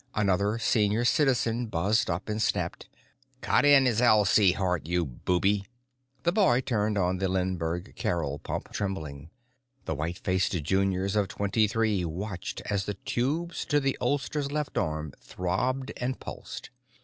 [0.15, 2.89] Another Senior Citizen buzzed up and snapped:
[3.41, 5.67] "Cut in his L C heart, you booby!"
[6.23, 9.29] The boy turned on the Lindbergh Carrel pump, trembling.
[9.85, 14.75] The white faced juniors of Twenty Three watched as the tubes to the oldster's left
[14.75, 16.71] arm throbbed and pulsed.